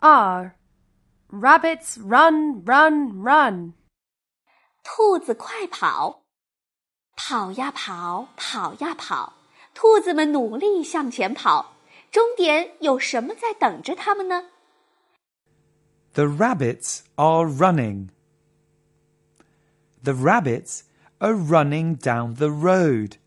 [0.00, 0.56] R
[1.28, 3.74] Rabbits run, run, run?
[4.82, 6.22] 兔子快跑，
[7.14, 9.34] 跑呀跑，跑呀跑。
[9.74, 11.76] 兔子们努力向前跑。
[12.10, 14.46] 终点有什么在等着他们呢
[16.14, 18.08] ？The rabbits are running.
[20.02, 20.80] The rabbits
[21.18, 23.18] are running down the road.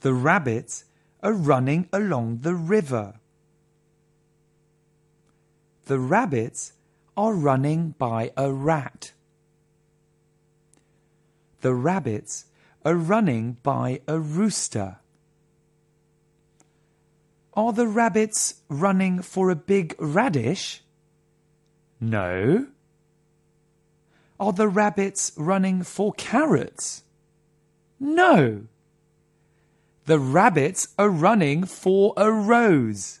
[0.00, 0.84] The rabbits
[1.20, 3.20] are running along the river.
[5.86, 6.72] The rabbits
[7.16, 9.12] are running by a rat.
[11.60, 12.46] The rabbits
[12.84, 14.98] are running by a rooster.
[17.54, 20.82] Are the rabbits running for a big radish?
[22.00, 22.66] No.
[24.40, 27.04] Are the rabbits running for carrots?
[28.00, 28.64] No.
[30.06, 33.20] The rabbits are running for a rose.